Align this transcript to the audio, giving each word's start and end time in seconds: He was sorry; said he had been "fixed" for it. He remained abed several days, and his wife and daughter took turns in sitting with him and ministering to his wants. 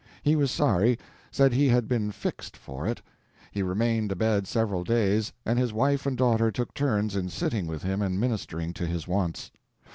He 0.23 0.35
was 0.35 0.49
sorry; 0.49 0.97
said 1.29 1.53
he 1.53 1.69
had 1.69 1.87
been 1.87 2.11
"fixed" 2.11 2.57
for 2.57 2.87
it. 2.87 3.03
He 3.51 3.61
remained 3.61 4.11
abed 4.11 4.47
several 4.47 4.83
days, 4.83 5.31
and 5.45 5.59
his 5.59 5.73
wife 5.73 6.07
and 6.07 6.17
daughter 6.17 6.49
took 6.49 6.73
turns 6.73 7.15
in 7.15 7.29
sitting 7.29 7.67
with 7.67 7.83
him 7.83 8.01
and 8.01 8.19
ministering 8.19 8.73
to 8.73 8.87
his 8.87 9.07
wants. 9.07 9.51